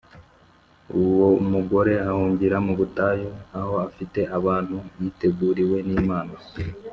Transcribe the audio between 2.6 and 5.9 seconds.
mu butayu aho afite ahantu yiteguriwe